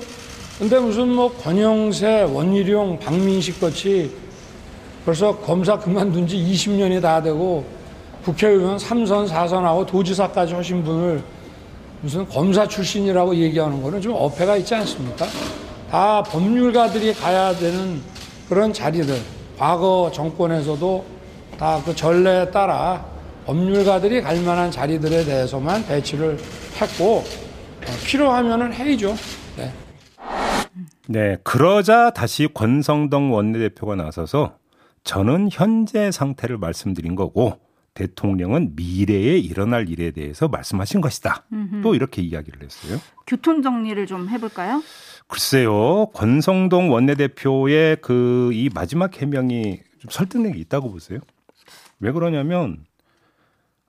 근데 0.59 0.79
무슨 0.79 1.09
뭐 1.09 1.35
권영세, 1.35 2.23
원희룡, 2.23 2.99
박민식 2.99 3.59
같이 3.59 4.15
벌써 5.03 5.37
검사 5.39 5.77
그만둔 5.77 6.27
지 6.27 6.37
20년이 6.37 7.01
다 7.01 7.21
되고 7.21 7.65
국회의원 8.23 8.77
3선, 8.77 9.27
4선하고 9.27 9.85
도지사까지 9.85 10.53
하신 10.53 10.83
분을 10.83 11.23
무슨 12.01 12.27
검사 12.27 12.67
출신이라고 12.67 13.35
얘기하는 13.35 13.81
거는 13.81 14.01
좀 14.01 14.13
어폐가 14.15 14.57
있지 14.57 14.75
않습니까? 14.75 15.25
다 15.89 16.23
법률가들이 16.23 17.13
가야 17.13 17.53
되는 17.55 18.01
그런 18.49 18.73
자리들. 18.73 19.15
과거 19.57 20.09
정권에서도 20.13 21.05
다 21.57 21.81
그 21.85 21.95
전례에 21.95 22.49
따라 22.51 23.05
법률가들이 23.45 24.21
갈 24.21 24.41
만한 24.41 24.71
자리들에 24.71 25.23
대해서만 25.25 25.85
배치를 25.85 26.37
했고 26.81 27.17
어, 27.17 27.91
필요하면은 28.05 28.73
해이죠. 28.73 29.15
네. 29.57 29.71
네, 31.07 31.37
그러자 31.43 32.09
다시 32.11 32.47
권성동 32.53 33.33
원내대표가 33.33 33.95
나서서 33.95 34.55
저는 35.03 35.49
현재 35.51 36.11
상태를 36.11 36.57
말씀드린 36.57 37.15
거고 37.15 37.57
대통령은 37.93 38.75
미래에 38.75 39.37
일어날 39.37 39.87
일에 39.89 40.11
대해서 40.11 40.47
말씀하신 40.47 41.01
것이다. 41.01 41.45
또 41.83 41.93
이렇게 41.95 42.21
이야기를 42.21 42.63
했어요. 42.63 42.99
교통 43.27 43.61
정리를 43.61 44.05
좀 44.07 44.29
해볼까요? 44.29 44.81
글쎄요, 45.27 46.07
권성동 46.13 46.91
원내대표의 46.91 47.97
그 48.01 48.51
이 48.53 48.69
마지막 48.73 49.19
해명이 49.21 49.79
좀 49.99 50.09
설득력이 50.11 50.59
있다고 50.59 50.91
보세요. 50.91 51.19
왜 51.99 52.11
그러냐면, 52.11 52.85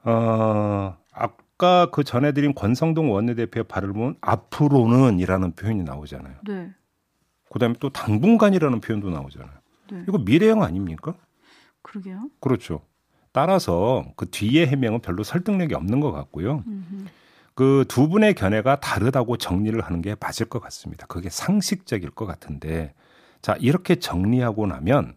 어, 0.05 0.97
아까 1.13 1.91
그 1.91 2.05
전해드린 2.05 2.55
권성동 2.55 3.11
원내대표의 3.13 3.65
발을 3.65 3.93
보면 3.93 4.17
앞으로는이라는 4.21 5.53
표현이 5.53 5.83
나오잖아요. 5.83 6.35
네. 6.47 6.71
그 7.51 7.59
다음에 7.59 7.75
또 7.81 7.91
당분간이라는 7.91 8.81
표현도 8.81 9.11
나오잖아요. 9.11 9.55
네. 9.93 10.05
이거 10.09 10.19
미래형 10.19 10.63
아닙니까? 10.63 11.15
그러게요. 11.83 12.29
그렇죠. 12.41 12.81
따라서 13.35 14.05
그 14.15 14.31
뒤에 14.31 14.65
해명은 14.69 15.01
별로 15.01 15.25
설득력이 15.25 15.75
없는 15.75 15.99
것 15.99 16.13
같고요. 16.13 16.63
그 17.57 17.85
두 17.89 18.09
분의 18.09 18.35
견해가 18.35 18.79
다르다고 18.79 19.37
정리를 19.37 19.79
하는 19.81 20.03
게 20.03 20.15
맞을 20.21 20.47
것 20.47 20.61
같습니다. 20.61 21.07
그게 21.09 21.29
상식적일 21.29 22.11
것 22.11 22.27
같은데 22.27 22.95
자 23.43 23.57
이렇게 23.59 23.97
정리하고 23.97 24.69
나면 24.69 25.17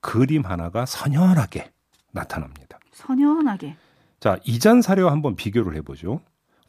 그림 0.00 0.44
하나가 0.44 0.86
선연하게 0.86 1.70
나타납니다. 2.12 2.78
선연하게. 2.92 3.74
자 4.20 4.38
이전 4.44 4.80
사례와 4.80 5.10
한번 5.10 5.34
비교를 5.34 5.74
해보죠. 5.78 6.20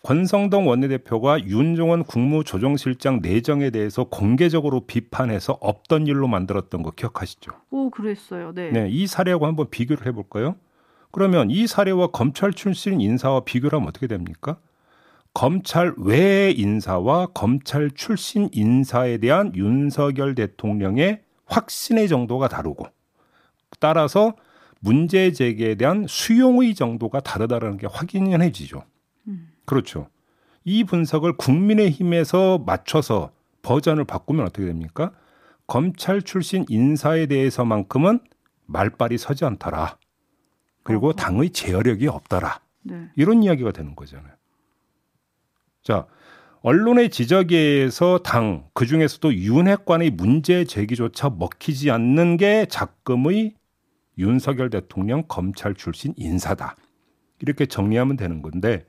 권성동 0.01 0.67
원내대표가 0.67 1.45
윤종원 1.45 2.03
국무조정실장 2.03 3.19
내정에 3.21 3.69
대해서 3.69 4.05
공개적으로 4.05 4.87
비판해서 4.87 5.57
없던 5.61 6.07
일로 6.07 6.27
만들었던 6.27 6.81
거 6.81 6.89
기억하시죠? 6.91 7.51
오, 7.69 7.91
그랬어요. 7.91 8.53
네. 8.55 8.71
네, 8.71 8.87
이 8.89 9.05
사례하고 9.05 9.45
한번 9.45 9.69
비교를 9.69 10.07
해볼까요? 10.07 10.55
그러면 11.11 11.49
이 11.49 11.67
사례와 11.67 12.07
검찰 12.07 12.53
출신 12.53 13.01
인사와 13.01 13.41
비교를 13.41 13.77
하면 13.77 13.87
어떻게 13.89 14.07
됩니까? 14.07 14.57
검찰 15.33 15.93
외 15.97 16.51
인사와 16.51 17.27
검찰 17.27 17.91
출신 17.91 18.49
인사에 18.51 19.17
대한 19.17 19.53
윤석열 19.55 20.35
대통령의 20.35 21.21
확신의 21.45 22.07
정도가 22.07 22.47
다르고 22.47 22.87
따라서 23.79 24.35
문제 24.79 25.31
제기에 25.31 25.75
대한 25.75 26.05
수용의 26.07 26.73
정도가 26.75 27.19
다르다는 27.19 27.77
게 27.77 27.87
확인해지죠. 27.87 28.83
그렇죠. 29.65 30.07
이 30.63 30.83
분석을 30.83 31.37
국민의힘에서 31.37 32.59
맞춰서 32.59 33.31
버전을 33.61 34.05
바꾸면 34.05 34.45
어떻게 34.45 34.65
됩니까? 34.65 35.11
검찰 35.67 36.21
출신 36.21 36.65
인사에 36.69 37.27
대해서만큼은 37.27 38.19
말발이 38.65 39.17
서지 39.17 39.45
않더라. 39.45 39.97
그리고 40.89 41.13
당의 41.13 41.51
제어력이 41.51 42.07
없더라. 42.07 42.61
네. 42.81 43.09
이런 43.15 43.43
이야기가 43.43 43.71
되는 43.71 43.95
거잖아요. 43.95 44.33
자, 45.83 46.07
언론의 46.63 47.11
지적에 47.11 47.55
의해서 47.55 48.17
당, 48.23 48.67
그 48.73 48.87
중에서도 48.87 49.35
윤핵관의 49.35 50.09
문제 50.09 50.63
제기조차 50.65 51.29
먹히지 51.29 51.91
않는 51.91 52.37
게 52.37 52.65
작금의 52.65 53.53
윤석열 54.17 54.71
대통령 54.71 55.25
검찰 55.27 55.75
출신 55.75 56.15
인사다. 56.17 56.75
이렇게 57.39 57.67
정리하면 57.67 58.17
되는 58.17 58.41
건데 58.41 58.83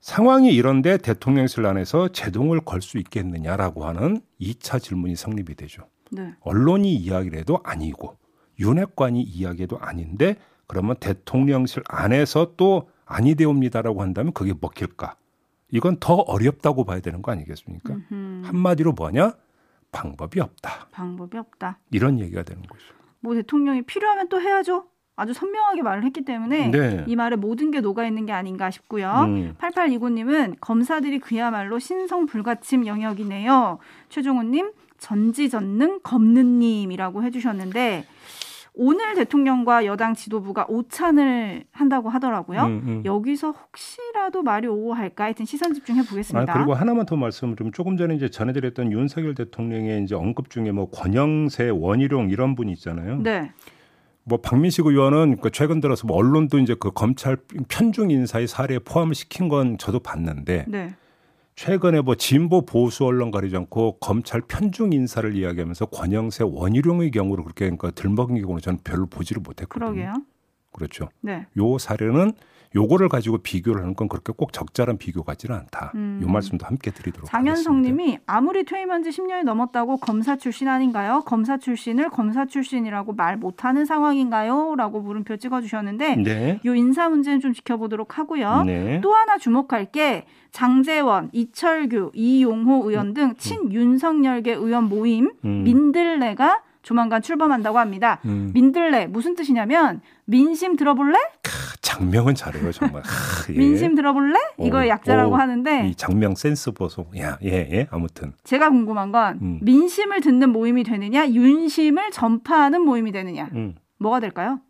상황이 0.00 0.52
이런데 0.54 0.98
대통령실 0.98 1.64
안에서 1.64 2.08
제동을 2.08 2.60
걸 2.60 2.82
수 2.82 2.98
있겠느냐라고 2.98 3.86
하는 3.86 4.20
2차 4.42 4.78
질문이 4.78 5.16
성립이 5.16 5.54
되죠. 5.54 5.88
네. 6.10 6.34
언론이 6.40 6.94
이야기를 6.94 7.38
해도 7.38 7.60
아니고 7.64 8.18
윤핵관이 8.60 9.22
이야기해도 9.22 9.78
아닌데 9.78 10.36
그러면 10.66 10.96
대통령실 10.96 11.82
안에서 11.88 12.54
또 12.56 12.88
아니되옵니다라고 13.04 14.02
한다면 14.02 14.32
그게 14.32 14.54
먹힐까? 14.58 15.16
이건 15.70 15.96
더 16.00 16.14
어렵다고 16.14 16.84
봐야 16.84 17.00
되는 17.00 17.22
거 17.22 17.32
아니겠습니까? 17.32 17.94
음흠. 17.94 18.46
한마디로 18.46 18.92
뭐냐? 18.92 19.34
방법이 19.90 20.40
없다. 20.40 20.88
방법이 20.90 21.36
없다. 21.36 21.78
이런 21.90 22.18
얘기가 22.20 22.42
되는 22.42 22.62
거죠. 22.62 22.84
뭐 23.20 23.34
대통령이 23.34 23.82
필요하면 23.82 24.28
또 24.28 24.40
해야죠. 24.40 24.86
아주 25.14 25.34
선명하게 25.34 25.82
말을 25.82 26.04
했기 26.04 26.24
때문에 26.24 26.68
네. 26.70 27.04
이 27.06 27.16
말에 27.16 27.36
모든 27.36 27.70
게 27.70 27.80
녹아 27.80 28.06
있는 28.06 28.24
게 28.26 28.32
아닌가 28.32 28.70
싶고요. 28.70 29.08
음. 29.26 29.54
8829님은 29.58 30.56
검사들이 30.60 31.18
그야말로 31.18 31.78
신성 31.78 32.26
불가침 32.26 32.86
영역이네요. 32.86 33.78
최종훈님 34.08 34.72
전지전능 34.98 36.00
검는님이라고 36.02 37.22
해주셨는데 37.24 38.06
오늘 38.74 39.14
대통령과 39.14 39.84
여당 39.84 40.14
지도부가 40.14 40.64
오찬을 40.68 41.64
한다고 41.72 42.08
하더라고요. 42.08 42.62
음, 42.62 42.82
음. 42.86 43.02
여기서 43.04 43.50
혹시라도 43.50 44.42
말이 44.42 44.66
오고할까 44.66 45.24
하여튼 45.24 45.44
시선 45.44 45.74
집중해 45.74 46.04
보겠습니다. 46.04 46.50
아, 46.50 46.56
그리고 46.56 46.72
하나만 46.72 47.04
더 47.04 47.16
말씀을 47.16 47.56
좀 47.56 47.70
조금 47.70 47.98
전에 47.98 48.14
이제 48.14 48.30
전해드렸던 48.30 48.90
윤석열 48.92 49.34
대통령의 49.34 50.02
이제 50.04 50.14
언급 50.14 50.48
중에 50.48 50.72
뭐 50.72 50.88
권영세, 50.90 51.68
원희룡 51.68 52.30
이런 52.30 52.54
분이 52.54 52.72
있잖아요. 52.72 53.18
네. 53.22 53.52
뭐 54.24 54.38
박민식 54.40 54.86
의원은 54.86 55.38
그 55.40 55.50
최근 55.50 55.80
들어서 55.80 56.06
뭐 56.06 56.16
언론도 56.16 56.58
이제 56.60 56.74
그 56.78 56.92
검찰 56.92 57.36
편중 57.68 58.10
인사의 58.10 58.46
사례에 58.46 58.78
포함을 58.78 59.14
시킨 59.14 59.48
건 59.48 59.76
저도 59.78 59.98
봤는데 59.98 60.64
네. 60.68 60.94
최근에 61.54 62.00
뭐 62.00 62.14
진보 62.14 62.64
보수 62.64 63.04
언론 63.04 63.30
가리지 63.30 63.56
않고 63.56 63.98
검찰 63.98 64.40
편중 64.40 64.92
인사를 64.92 65.34
이야기하면서 65.36 65.86
권영세 65.86 66.44
원희룡의 66.44 67.10
경우를 67.10 67.44
그렇게 67.44 67.66
그러니까 67.66 67.90
들먹인 67.90 68.40
경우는 68.40 68.60
저는 68.60 68.78
별로 68.82 69.06
보지를 69.06 69.42
못했거든요. 69.42 69.92
그러게요. 69.92 70.14
그렇죠. 70.72 71.08
네. 71.20 71.46
요 71.56 71.78
사례는 71.78 72.32
요거를 72.74 73.08
가지고 73.08 73.38
비교를 73.38 73.82
하는 73.82 73.94
건 73.94 74.08
그렇게 74.08 74.32
꼭 74.34 74.52
적절한 74.52 74.98
비교 74.98 75.22
같지는 75.22 75.56
않다. 75.56 75.92
음. 75.94 76.20
요 76.22 76.28
말씀도 76.28 76.66
함께 76.66 76.90
드리도록 76.90 77.28
장현성 77.28 77.82
님이 77.82 78.18
아무리 78.26 78.64
퇴임한 78.64 79.02
지 79.02 79.10
10년이 79.10 79.44
넘었다고 79.44 79.98
검사 79.98 80.36
출신 80.36 80.68
아닌가요? 80.68 81.22
검사 81.26 81.58
출신을 81.58 82.10
검사 82.10 82.46
출신이라고 82.46 83.12
말 83.12 83.36
못하는 83.36 83.84
상황인가요? 83.84 84.74
라고 84.76 85.00
물음표 85.00 85.36
찍어주셨는데 85.36 86.16
네. 86.16 86.60
요 86.64 86.74
인사 86.74 87.08
문제는 87.08 87.40
좀 87.40 87.52
지켜보도록 87.52 88.18
하고요. 88.18 88.64
네. 88.64 89.00
또 89.02 89.14
하나 89.14 89.36
주목할 89.38 89.86
게 89.92 90.24
장재원, 90.50 91.30
이철규, 91.32 92.12
이용호 92.14 92.90
의원 92.90 93.14
등 93.14 93.30
음. 93.30 93.34
친윤석열계 93.36 94.52
의원 94.52 94.84
모임 94.84 95.30
음. 95.44 95.64
민들레가 95.64 96.62
조만간 96.82 97.22
출범한다고 97.22 97.78
합니다. 97.78 98.20
음. 98.24 98.50
민들레 98.54 99.06
무슨 99.06 99.34
뜻이냐면 99.34 100.00
민심 100.24 100.76
들어볼래? 100.76 101.18
장명은 101.80 102.34
잘해요 102.34 102.72
정말. 102.72 103.02
예. 103.50 103.52
민심 103.52 103.94
들어볼래? 103.94 104.38
이거 104.58 104.88
약자라고 104.88 105.32
오, 105.32 105.36
하는데 105.36 105.88
이 105.88 105.94
장명 105.94 106.34
센스 106.34 106.70
보소. 106.72 107.06
야, 107.18 107.38
예, 107.42 107.68
예. 107.70 107.86
아무튼 107.90 108.32
제가 108.44 108.70
궁금한 108.70 109.12
건 109.12 109.38
음. 109.42 109.58
민심을 109.62 110.20
듣는 110.20 110.50
모임이 110.50 110.84
되느냐, 110.84 111.28
윤심을 111.28 112.10
전파하는 112.10 112.82
모임이 112.82 113.12
되느냐. 113.12 113.50
음. 113.54 113.74
뭐가 113.98 114.20
될까요? 114.20 114.60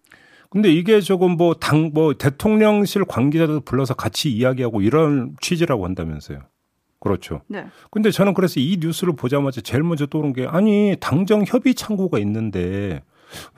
근데 0.51 0.71
이게 0.71 1.01
조금 1.01 1.39
뭐 1.39 1.55
당뭐 1.55 1.91
뭐 1.95 2.15
대통령실 2.15 3.07
관계자도 3.07 3.61
불러서 3.61 3.95
같이 3.95 4.31
이야기하고 4.31 4.83
이런 4.83 5.35
취지라고 5.41 5.87
한다면서요. 5.87 6.41
그렇죠. 7.03 7.41
네. 7.49 7.67
근데 7.91 8.13
저는 8.13 8.33
그래서 8.33 8.61
이 8.61 8.79
뉴스를 8.81 9.17
보자마자 9.17 9.61
제일 9.61 9.83
먼저 9.83 10.07
떠오른 10.07 10.33
게 10.33 10.47
아니 10.47 10.97
당정 11.01 11.43
협의 11.45 11.75
창구가 11.75 12.21
있는데 12.21 13.03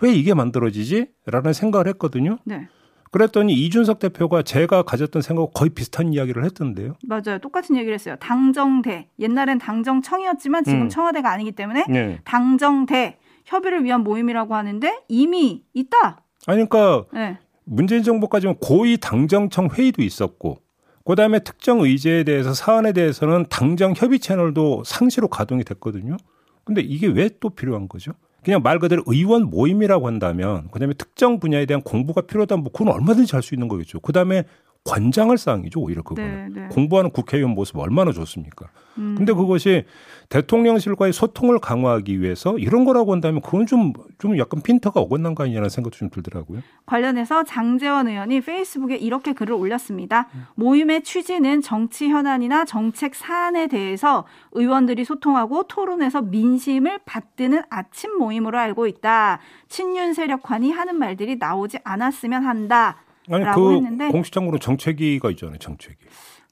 왜 0.00 0.14
이게 0.14 0.32
만들어지지? 0.32 1.08
라는 1.26 1.52
생각을 1.52 1.86
했거든요. 1.88 2.38
네. 2.44 2.68
그랬더니 3.10 3.52
이준석 3.52 3.98
대표가 3.98 4.42
제가 4.42 4.82
가졌던 4.82 5.20
생각 5.20 5.52
거의 5.52 5.70
비슷한 5.70 6.12
이야기를 6.14 6.42
했던데요. 6.46 6.94
맞아요. 7.06 7.38
똑같은 7.40 7.76
얘기를 7.76 7.92
했어요. 7.94 8.16
당정대. 8.18 9.08
옛날엔 9.20 9.58
당정청이었지만 9.58 10.64
지금 10.64 10.82
음. 10.82 10.88
청와대가 10.88 11.30
아니기 11.30 11.52
때문에 11.52 11.84
네. 11.88 12.20
당정대 12.24 13.18
협의를 13.44 13.84
위한 13.84 14.02
모임이라고 14.02 14.54
하는데 14.54 15.02
이미 15.08 15.64
있다. 15.74 16.22
아니 16.46 16.66
그러니까 16.66 17.04
네. 17.12 17.38
문재인 17.64 18.02
정부까지는 18.02 18.56
고위 18.56 18.96
당정청 18.96 19.68
회의도 19.68 20.02
있었고 20.02 20.63
그다음에 21.04 21.38
특정 21.40 21.80
의제에 21.80 22.24
대해서 22.24 22.54
사안에 22.54 22.92
대해서는 22.92 23.46
당장 23.50 23.92
협의 23.96 24.18
채널도 24.18 24.84
상시로 24.84 25.28
가동이 25.28 25.64
됐거든요. 25.64 26.16
근데 26.64 26.80
이게 26.80 27.06
왜 27.06 27.28
또 27.40 27.50
필요한 27.50 27.88
거죠? 27.88 28.12
그냥 28.42 28.62
말 28.62 28.78
그대로 28.78 29.02
의원 29.06 29.44
모임이라고 29.50 30.06
한다면 30.06 30.68
그다음에 30.70 30.94
특정 30.94 31.40
분야에 31.40 31.66
대한 31.66 31.82
공부가 31.82 32.22
필요하다면 32.22 32.64
뭐 32.64 32.72
그건 32.72 32.88
얼마든지 32.88 33.34
할 33.34 33.42
수 33.42 33.54
있는 33.54 33.68
거겠죠. 33.68 34.00
그다음에 34.00 34.44
관장을 34.84 35.38
사항이죠 35.38 35.80
오히려 35.80 36.02
그거는 36.02 36.52
네, 36.52 36.60
네. 36.60 36.68
공부하는 36.68 37.10
국회의원 37.10 37.54
모습 37.54 37.78
얼마나 37.78 38.12
좋습니까? 38.12 38.68
음. 38.98 39.14
근데 39.16 39.32
그것이 39.32 39.84
대통령실과의 40.28 41.12
소통을 41.14 41.58
강화하기 41.58 42.20
위해서 42.20 42.58
이런 42.58 42.84
거라고 42.84 43.12
한다면 43.12 43.40
그건 43.40 43.66
좀, 43.66 43.94
좀 44.18 44.38
약간 44.38 44.60
핀터가 44.60 45.00
어긋난 45.00 45.34
거 45.34 45.44
아니냐는 45.44 45.70
생각도 45.70 45.96
좀 45.96 46.10
들더라고요. 46.10 46.60
관련해서 46.84 47.44
장재원 47.44 48.08
의원이 48.08 48.42
페이스북에 48.42 48.96
이렇게 48.96 49.32
글을 49.32 49.54
올렸습니다. 49.54 50.28
모임의 50.54 51.02
취지는 51.02 51.62
정치 51.62 52.08
현안이나 52.08 52.66
정책 52.66 53.14
사안에 53.14 53.68
대해서 53.68 54.24
의원들이 54.52 55.04
소통하고 55.04 55.64
토론해서 55.64 56.22
민심을 56.22 57.00
받드는 57.06 57.62
아침 57.70 58.18
모임으로 58.18 58.58
알고 58.58 58.86
있다. 58.86 59.40
친윤 59.68 60.12
세력관이 60.12 60.70
하는 60.72 60.96
말들이 60.96 61.36
나오지 61.36 61.78
않았으면 61.84 62.44
한다. 62.44 63.03
아니 63.30 63.44
그 63.54 63.74
했는데 63.74 64.08
공식적으로 64.08 64.58
정책위가 64.58 65.30
있잖아요. 65.30 65.58
정책위. 65.58 65.96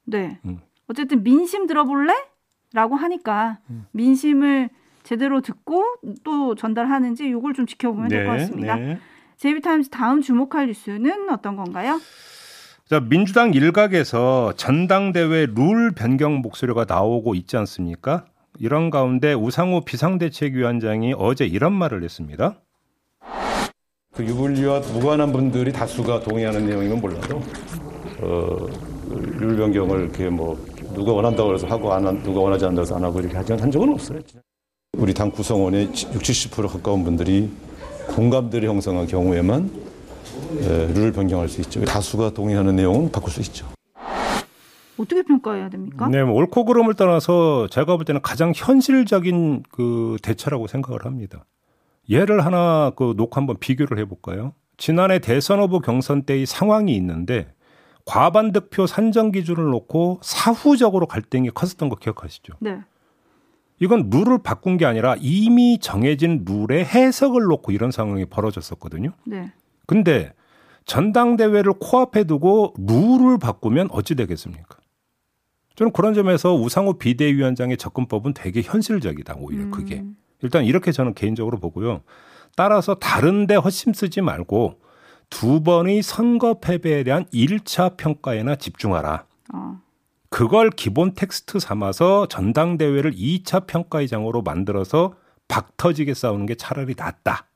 네. 0.05 0.39
음. 0.45 0.61
어쨌든 0.89 1.23
민심 1.23 1.67
들어볼래? 1.67 2.13
라고 2.73 2.97
하니까 2.97 3.59
음. 3.71 3.87
민심을 3.93 4.71
제대로 5.03 5.41
듣고 5.41 5.85
또 6.25 6.55
전달하는지 6.55 7.29
이걸 7.29 7.55
좀 7.55 7.67
지켜보면 7.67 8.09
네, 8.09 8.19
될것 8.19 8.39
같습니다. 8.39 8.77
네. 8.77 8.99
제이비타임즈 9.37 9.91
다음 9.91 10.23
주목할 10.23 10.69
뉴스는 10.69 11.29
어떤 11.31 11.57
건가요? 11.57 12.01
자, 12.87 13.01
민주당 13.01 13.55
일각에서 13.55 14.53
전당대회 14.57 15.47
룰 15.55 15.93
변경 15.93 16.41
목소리가 16.41 16.85
나오고 16.89 17.35
있지 17.35 17.57
않습니까? 17.57 18.27
이런 18.59 18.91
가운데 18.91 19.33
우상호 19.33 19.81
비상대책위원장이 19.85 21.15
어제 21.17 21.47
이런 21.47 21.73
말을 21.73 22.05
했습니다. 22.05 22.61
그 24.13 24.25
유불리와 24.25 24.81
무관한 24.93 25.33
분들이 25.33 25.73
다수가 25.73 26.21
동의하는 26.21 26.67
내용이면 26.67 27.01
몰라도 27.01 27.43
어, 28.21 28.67
룰 29.09 29.57
변경을 29.57 30.03
이렇게 30.03 30.29
뭐 30.29 30.55
누가 30.95 31.13
원한다고 31.13 31.55
해서 31.55 31.67
하고 31.67 31.93
안 31.93 32.07
한, 32.07 32.23
누가 32.23 32.41
원하지 32.41 32.67
않는다고 32.67 32.83
해서 32.85 32.97
안 32.97 33.05
하고 33.05 33.21
이렇게 33.21 33.37
한 33.37 33.71
적은 33.71 33.89
없어요. 33.89 34.21
우리 34.99 35.15
당 35.15 35.31
구성원의 35.31 35.89
60, 35.93 36.11
70% 36.51 36.69
가까운 36.69 37.05
분들이 37.05 37.51
공감들이 38.09 38.67
형성한 38.67 39.07
경우에만 39.07 39.71
에, 40.61 40.93
룰을 40.93 41.13
변경할 41.13 41.49
수 41.49 41.63
있죠. 41.63 41.83
다수가 41.87 42.35
동의하는 42.35 42.77
내용은 42.77 43.11
바꿀 43.11 43.33
수 43.33 43.41
있죠. 43.41 43.67
어떻게 44.99 45.23
평가해야 45.23 45.71
됩니까? 45.71 46.09
네, 46.09 46.23
뭐 46.23 46.35
옳고 46.35 46.67
그름을 46.67 46.93
떠나서 46.95 47.69
제가 47.71 47.97
볼 47.97 48.05
때는 48.05 48.21
가장 48.21 48.53
현실적인 48.55 49.63
그 49.71 50.19
대처라고 50.23 50.67
생각을 50.67 51.07
합니다. 51.07 51.47
예를 52.09 52.45
하나 52.45 52.93
그 52.97 53.15
놓고 53.17 53.31
한번 53.35 53.57
비교를 53.59 53.99
해볼까요? 53.99 54.55
지난해 54.77 55.19
대선 55.19 55.61
후보 55.61 55.81
경선 55.81 56.25
때의 56.25 56.47
상황이 56.47 56.95
있는데 56.97 57.53
과반 58.05 58.53
득표 58.53 58.87
산정 58.87 59.31
기준을 59.31 59.71
놓고 59.71 60.21
사후적으로 60.23 61.07
갈등이 61.07 61.51
컸었던 61.51 61.89
거 61.89 61.97
기억하시죠? 61.97 62.55
네. 62.61 62.81
이건 63.79 64.11
룰을 64.11 64.43
바꾼 64.43 64.77
게 64.77 64.87
아니라 64.87 65.17
이미 65.21 65.79
정해진 65.81 66.45
룰의 66.47 66.85
해석을 66.85 67.43
놓고 67.43 67.73
이런 67.73 67.91
상황이 67.91 68.25
벌어졌었거든요. 68.25 69.13
네. 69.25 69.53
근데 69.87 70.33
전당대회를 70.85 71.75
코앞에 71.81 72.25
두고 72.25 72.75
룰을 72.79 73.39
바꾸면 73.39 73.89
어찌 73.93 74.15
되겠습니까? 74.15 74.79
저는 75.75 75.93
그런 75.93 76.15
점에서 76.15 76.55
우상호 76.55 76.99
비대위원장의 76.99 77.77
접근법은 77.77 78.35
되게 78.35 78.63
현실적이다, 78.63 79.37
오히려 79.39 79.71
그게. 79.71 80.05
음. 80.43 80.47
일단 80.47 80.65
이렇게 80.65 80.93
저는 80.93 81.15
개인적으로 81.15 81.59
보고요. 81.59 82.03
따라서 82.57 82.95
다른데 82.95 83.57
헛심 83.57 83.93
쓰지 83.95 84.21
말고 84.21 84.81
두 85.31 85.63
번의 85.63 86.03
선거 86.03 86.61
패배에 86.61 87.05
대한 87.05 87.25
1차 87.33 87.97
평가에나 87.97 88.57
집중하라. 88.57 89.25
어. 89.55 89.81
그걸 90.29 90.71
기본 90.71 91.15
텍스트 91.15 91.59
삼아서 91.59 92.27
전당대회를 92.27 93.13
2차 93.13 93.67
평가의 93.67 94.09
장으로 94.09 94.43
만들어서 94.43 95.15
박 95.49 95.77
터지게 95.77 96.15
싸우는 96.15 96.47
게 96.47 96.55
차라리 96.55 96.95
낫다. 96.97 97.47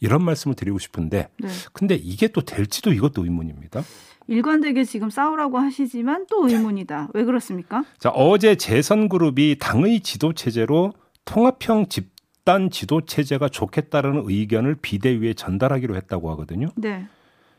이런 0.00 0.24
말씀을 0.24 0.56
드리고 0.56 0.78
싶은데, 0.78 1.28
네. 1.38 1.48
근데 1.72 1.94
이게 1.94 2.26
또 2.28 2.40
될지도 2.40 2.92
이것도 2.92 3.24
의문입니다. 3.24 3.82
일관되게 4.26 4.84
지금 4.84 5.10
싸우라고 5.10 5.58
하시지만 5.58 6.26
또 6.28 6.48
의문이다. 6.48 7.10
왜 7.14 7.24
그렇습니까? 7.24 7.84
자, 7.98 8.10
어제 8.10 8.56
재선 8.56 9.08
그룹이 9.08 9.56
당의 9.60 10.00
지도 10.00 10.32
체제로 10.32 10.92
통합형 11.24 11.88
집단 11.88 12.70
지도 12.70 13.02
체제가 13.02 13.48
좋겠다라는 13.48 14.24
의견을 14.26 14.76
비대위에 14.76 15.34
전달하기로 15.34 15.96
했다고 15.96 16.30
하거든요. 16.32 16.68
네. 16.76 17.06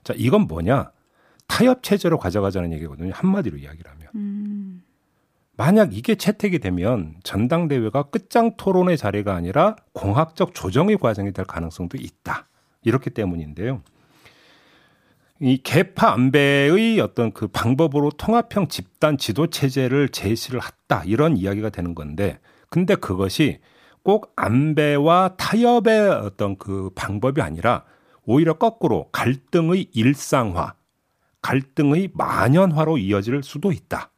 자, 0.03 0.13
이건 0.17 0.41
뭐냐? 0.47 0.91
타협 1.47 1.83
체제로 1.83 2.17
가져가자는 2.17 2.73
얘기거든요. 2.73 3.11
한마디로 3.13 3.57
이야기를 3.57 3.91
하면. 3.91 4.07
음. 4.15 4.83
만약 5.55 5.95
이게 5.95 6.15
채택이 6.15 6.59
되면 6.59 7.15
전당대회가 7.23 8.03
끝장 8.03 8.57
토론의 8.57 8.97
자리가 8.97 9.35
아니라 9.35 9.75
공학적 9.93 10.55
조정의 10.55 10.97
과정이 10.97 11.31
될 11.31 11.45
가능성도 11.45 11.97
있다. 11.99 12.47
이렇기 12.83 13.11
때문인데요. 13.11 13.81
이 15.39 15.57
개파 15.57 16.13
안배의 16.13 16.99
어떤 16.99 17.31
그 17.31 17.47
방법으로 17.47 18.11
통합형 18.11 18.67
집단 18.67 19.17
지도 19.17 19.47
체제를 19.47 20.09
제시를 20.09 20.61
했다. 20.63 21.03
이런 21.05 21.37
이야기가 21.37 21.69
되는 21.69 21.93
건데 21.93 22.39
근데 22.73 22.95
그것이 22.95 23.59
꼭 24.01 24.33
안배와 24.35 25.35
타협의 25.37 26.09
어떤 26.09 26.57
그 26.57 26.89
방법이 26.95 27.39
아니라 27.39 27.83
오히려 28.25 28.53
거꾸로 28.57 29.11
갈등의 29.11 29.91
일상화, 29.93 30.73
갈등의 31.43 32.09
만연화로 32.15 32.97
이어질 32.97 33.43
수도 33.43 33.71
있다. 33.71 34.09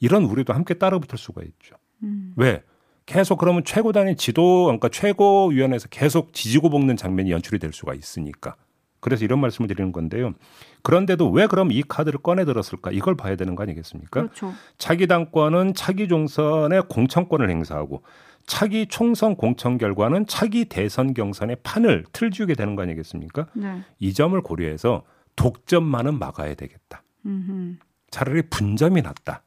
이런 0.00 0.24
우려도 0.24 0.52
함께 0.52 0.74
따라붙을 0.74 1.18
수가 1.18 1.42
있죠. 1.42 1.76
음. 2.02 2.34
왜? 2.36 2.64
계속 3.06 3.38
그러면 3.38 3.62
최고 3.64 3.92
단위 3.92 4.16
지도, 4.16 4.64
그러니까 4.64 4.88
최고위원회에서 4.88 5.86
계속 5.88 6.32
지지고 6.32 6.68
볶는 6.68 6.96
장면이 6.96 7.30
연출이 7.30 7.60
될 7.60 7.72
수가 7.72 7.94
있으니까. 7.94 8.56
그래서 9.00 9.24
이런 9.24 9.40
말씀을 9.40 9.68
드리는 9.68 9.92
건데요. 9.92 10.34
그런데도 10.82 11.30
왜 11.30 11.46
그럼 11.46 11.72
이 11.72 11.82
카드를 11.82 12.20
꺼내 12.20 12.44
들었을까? 12.44 12.90
이걸 12.92 13.16
봐야 13.16 13.36
되는 13.36 13.54
거 13.54 13.62
아니겠습니까? 13.62 14.20
그렇죠. 14.22 14.52
차기 14.78 15.06
당권은 15.06 15.74
차기 15.74 16.06
종선의 16.08 16.82
공천권을 16.88 17.50
행사하고 17.50 18.02
차기 18.46 18.86
총선 18.86 19.36
공천 19.36 19.78
결과는 19.78 20.26
차기 20.26 20.64
대선 20.66 21.14
경선의 21.14 21.56
판을 21.62 22.04
틀지우게 22.12 22.54
되는 22.54 22.76
거 22.76 22.82
아니겠습니까? 22.82 23.46
네. 23.54 23.82
이 23.98 24.12
점을 24.12 24.38
고려해서 24.40 25.04
독점만은 25.36 26.18
막아야 26.18 26.54
되겠다. 26.54 27.02
음흠. 27.26 27.76
차라리 28.10 28.42
분점이 28.50 29.02
낫다. 29.02 29.42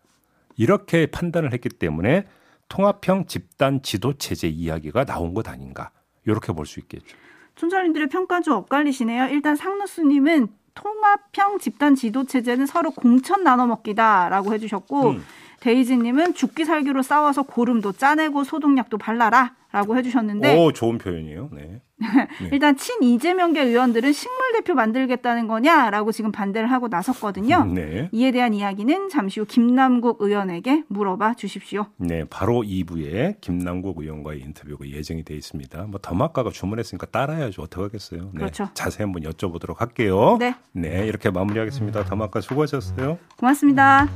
이렇게 0.55 1.07
판단을 1.07 1.51
했기 1.53 1.69
때문에 1.69 2.25
통합형 2.69 3.25
집단 3.27 3.81
지도 3.83 4.13
체제 4.13 4.47
이야기가 4.47 5.03
나온 5.05 5.33
것 5.33 5.47
아닌가. 5.49 5.91
이렇게 6.25 6.53
볼 6.53 6.65
수 6.65 6.79
있겠죠. 6.79 7.17
촌철님들의 7.55 8.09
평가 8.09 8.41
좀 8.41 8.55
엇갈리시네요. 8.55 9.25
일단 9.25 9.55
상누스님은 9.55 10.47
통합형 10.75 11.59
집단 11.59 11.95
지도 11.95 12.25
체제는 12.25 12.65
서로 12.65 12.91
공천 12.91 13.43
나눠 13.43 13.65
먹기다라고 13.67 14.53
해주셨고 14.53 15.09
음. 15.11 15.23
데이지님은 15.63 16.33
죽기 16.33 16.65
살기로 16.65 17.01
싸워서 17.01 17.43
고름도 17.43 17.93
짜내고 17.93 18.43
소독약도 18.43 18.97
발라라. 18.97 19.55
라고 19.71 19.97
해주셨는데. 19.97 20.55
오, 20.55 20.71
좋은 20.71 20.99
표현이에요. 20.99 21.49
네. 21.51 21.81
네. 21.97 22.27
일단 22.53 22.77
친 22.77 23.01
이재명계 23.01 23.59
의원들은 23.59 24.13
식물 24.13 24.53
대표 24.53 24.75
만들겠다는 24.75 25.47
거냐라고 25.47 26.11
지금 26.11 26.31
반대를 26.31 26.69
하고 26.69 26.89
나섰거든요. 26.89 27.65
네. 27.73 28.07
이에 28.11 28.31
대한 28.31 28.53
이야기는 28.53 29.09
잠시 29.09 29.39
후 29.39 29.47
김남국 29.47 30.21
의원에게 30.21 30.83
물어봐 30.89 31.33
주십시오. 31.33 31.87
네, 31.97 32.23
바로 32.29 32.61
2부에 32.61 33.41
김남국 33.41 33.99
의원과의 33.99 34.41
인터뷰가 34.41 34.87
예정이 34.87 35.23
돼 35.23 35.33
있습니다. 35.33 35.85
뭐 35.85 35.99
더마카가 35.99 36.51
주문했으니까 36.51 37.07
따라야죠. 37.07 37.63
어떡하겠어요. 37.63 38.29
네. 38.33 38.37
그렇죠. 38.37 38.69
자세히 38.75 39.05
한번 39.05 39.23
여쭤보도록 39.23 39.77
할게요. 39.77 40.37
네. 40.39 40.53
네, 40.73 41.07
이렇게 41.07 41.31
마무리하겠습니다. 41.31 42.03
더마카 42.03 42.41
수고하셨어요. 42.41 43.17
고맙습니다. 43.37 44.07